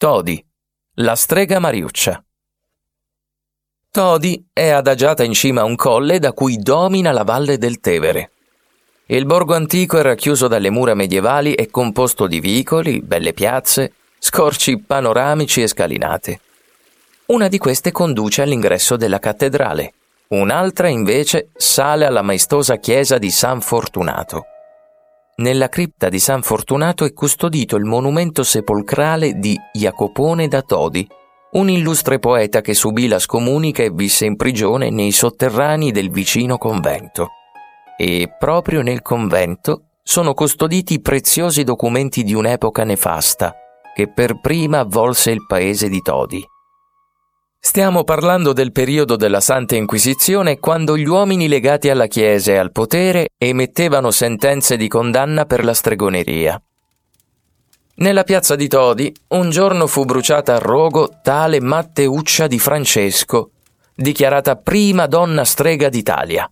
[0.00, 0.42] Todi,
[0.94, 2.24] la strega Mariuccia.
[3.90, 8.30] Todi è adagiata in cima a un colle da cui domina la valle del Tevere.
[9.08, 14.78] Il borgo antico è racchiuso dalle mura medievali e composto di vicoli, belle piazze, scorci
[14.78, 16.40] panoramici e scalinate.
[17.26, 19.92] Una di queste conduce all'ingresso della cattedrale,
[20.28, 24.46] un'altra invece sale alla maestosa chiesa di San Fortunato.
[25.40, 31.08] Nella cripta di San Fortunato è custodito il monumento sepolcrale di Jacopone da Todi,
[31.52, 36.58] un illustre poeta che subì la scomunica e visse in prigione nei sotterranei del vicino
[36.58, 37.28] convento.
[37.96, 43.54] E proprio nel convento sono custoditi preziosi documenti di un'epoca nefasta,
[43.94, 46.44] che per prima avvolse il paese di Todi.
[47.62, 52.72] Stiamo parlando del periodo della Santa Inquisizione quando gli uomini legati alla Chiesa e al
[52.72, 56.60] potere emettevano sentenze di condanna per la stregoneria.
[57.96, 63.50] Nella piazza di Todi un giorno fu bruciata a rogo tale Matteuccia di Francesco,
[63.94, 66.50] dichiarata prima donna strega d'Italia.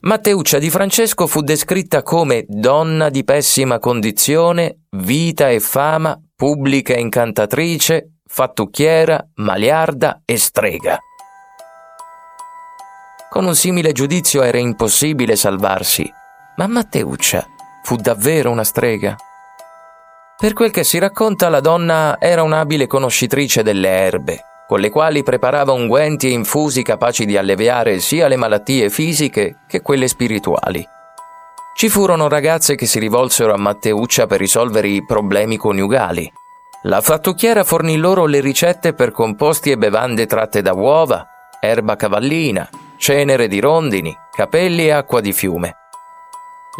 [0.00, 8.17] Matteuccia di Francesco fu descritta come donna di pessima condizione, vita e fama, pubblica incantatrice,
[8.28, 10.98] fattucchiera, maliarda e strega.
[13.30, 16.10] Con un simile giudizio era impossibile salvarsi,
[16.56, 17.46] ma Matteuccia
[17.82, 19.16] fu davvero una strega.
[20.36, 25.22] Per quel che si racconta, la donna era un'abile conoscitrice delle erbe, con le quali
[25.22, 30.86] preparava unguenti e infusi capaci di alleviare sia le malattie fisiche che quelle spirituali.
[31.74, 36.30] Ci furono ragazze che si rivolsero a Matteuccia per risolvere i problemi coniugali,
[36.82, 41.26] la fattucchiera fornì loro le ricette per composti e bevande tratte da uova,
[41.60, 45.76] erba cavallina, cenere di rondini, capelli e acqua di fiume.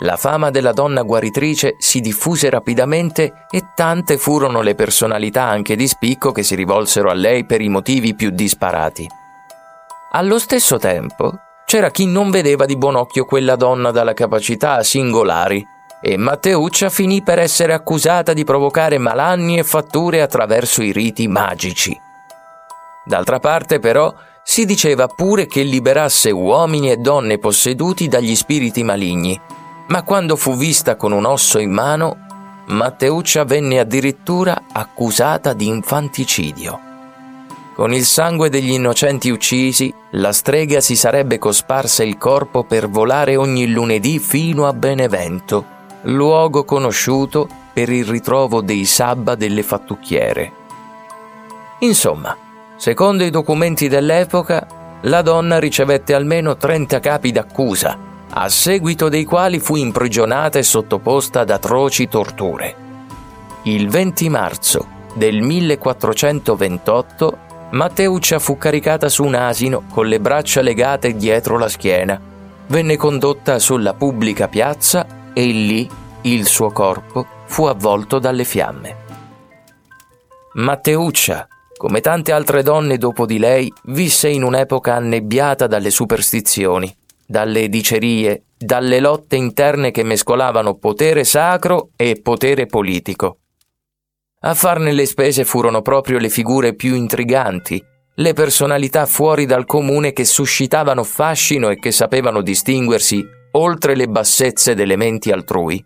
[0.02, 5.88] La fama della donna guaritrice si diffuse rapidamente e tante furono le personalità anche di
[5.88, 9.08] spicco che si rivolsero a lei per i motivi più disparati.
[10.12, 11.32] Allo stesso tempo,
[11.66, 15.66] c'era chi non vedeva di buon occhio quella donna dalle capacità singolari
[16.00, 21.98] e Matteuccia finì per essere accusata di provocare malanni e fatture attraverso i riti magici.
[23.04, 29.38] D'altra parte, però, si diceva pure che liberasse uomini e donne posseduti dagli spiriti maligni,
[29.88, 32.26] ma quando fu vista con un osso in mano,
[32.66, 36.81] Matteuccia venne addirittura accusata di infanticidio.
[37.75, 43.37] Con il sangue degli innocenti uccisi, la strega si sarebbe cosparsa il corpo per volare
[43.37, 50.53] ogni lunedì fino a Benevento, luogo conosciuto per il ritrovo dei sabba delle fattucchiere.
[51.81, 52.36] Insomma,
[52.76, 54.66] secondo i documenti dell'epoca,
[55.03, 57.97] la donna ricevette almeno 30 capi d'accusa,
[58.31, 62.87] a seguito dei quali fu imprigionata e sottoposta ad atroci torture.
[63.62, 71.14] Il 20 marzo del 1428 Matteuccia fu caricata su un asino con le braccia legate
[71.14, 72.19] dietro la schiena.
[72.66, 75.06] Venne condotta sulla pubblica piazza
[75.38, 75.88] e lì
[76.22, 78.97] il suo corpo fu avvolto dalle fiamme.
[80.54, 86.93] Matteuccia, come tante altre donne dopo di lei, visse in un'epoca annebbiata dalle superstizioni,
[87.25, 93.38] dalle dicerie, dalle lotte interne che mescolavano potere sacro e potere politico.
[94.41, 97.81] A farne le spese furono proprio le figure più intriganti,
[98.12, 104.75] le personalità fuori dal comune che suscitavano fascino e che sapevano distinguersi oltre le bassezze
[104.75, 105.84] delle menti altrui.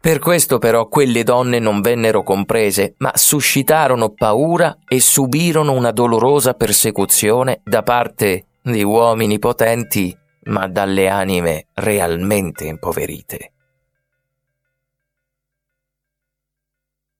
[0.00, 6.54] Per questo però quelle donne non vennero comprese, ma suscitarono paura e subirono una dolorosa
[6.54, 13.51] persecuzione da parte di uomini potenti, ma dalle anime realmente impoverite.